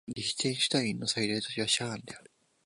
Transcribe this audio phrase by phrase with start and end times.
[0.07, 2.31] リヒテンシュタインの最大都市はシャーンである